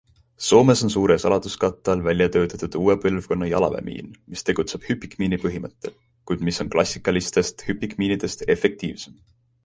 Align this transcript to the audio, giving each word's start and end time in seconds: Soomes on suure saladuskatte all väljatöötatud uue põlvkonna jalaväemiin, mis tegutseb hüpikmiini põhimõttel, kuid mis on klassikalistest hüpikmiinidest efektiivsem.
Soomes 0.43 0.79
on 0.85 0.89
suure 0.91 1.15
saladuskatte 1.23 1.91
all 1.93 1.99
väljatöötatud 2.05 2.77
uue 2.79 2.95
põlvkonna 3.03 3.49
jalaväemiin, 3.49 4.07
mis 4.35 4.47
tegutseb 4.47 4.87
hüpikmiini 4.87 5.39
põhimõttel, 5.43 5.93
kuid 6.31 6.41
mis 6.47 6.59
on 6.65 6.71
klassikalistest 6.77 7.63
hüpikmiinidest 7.67 8.43
efektiivsem. 8.55 9.21